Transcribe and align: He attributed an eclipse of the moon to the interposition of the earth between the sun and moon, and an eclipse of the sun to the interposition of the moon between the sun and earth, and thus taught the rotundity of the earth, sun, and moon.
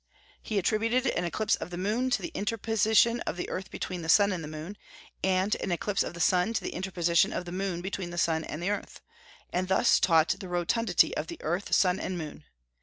He 0.41 0.57
attributed 0.57 1.05
an 1.05 1.25
eclipse 1.25 1.53
of 1.57 1.69
the 1.69 1.77
moon 1.77 2.09
to 2.09 2.23
the 2.23 2.31
interposition 2.33 3.19
of 3.27 3.37
the 3.37 3.47
earth 3.51 3.69
between 3.69 4.01
the 4.01 4.09
sun 4.09 4.31
and 4.31 4.49
moon, 4.49 4.75
and 5.23 5.55
an 5.57 5.71
eclipse 5.71 6.01
of 6.01 6.15
the 6.15 6.19
sun 6.19 6.53
to 6.53 6.63
the 6.63 6.73
interposition 6.73 7.31
of 7.31 7.45
the 7.45 7.51
moon 7.51 7.81
between 7.81 8.09
the 8.09 8.17
sun 8.17 8.43
and 8.43 8.63
earth, 8.63 9.01
and 9.53 9.67
thus 9.67 9.99
taught 9.99 10.37
the 10.39 10.47
rotundity 10.49 11.15
of 11.15 11.27
the 11.27 11.37
earth, 11.41 11.71
sun, 11.75 11.99
and 11.99 12.17
moon. 12.17 12.45